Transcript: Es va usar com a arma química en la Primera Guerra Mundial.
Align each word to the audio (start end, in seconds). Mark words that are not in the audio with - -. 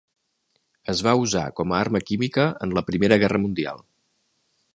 Es 0.93 1.03
va 1.07 1.13
usar 1.25 1.43
com 1.59 1.75
a 1.75 1.77
arma 1.81 2.01
química 2.07 2.47
en 2.67 2.75
la 2.79 2.87
Primera 2.89 3.21
Guerra 3.27 3.43
Mundial. 3.45 3.85